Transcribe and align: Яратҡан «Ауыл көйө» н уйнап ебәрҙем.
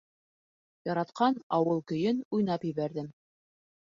Яратҡан 0.89 1.37
«Ауыл 1.59 1.83
көйө» 1.91 2.15
н 2.15 2.23
уйнап 2.37 2.65
ебәрҙем. 2.71 3.13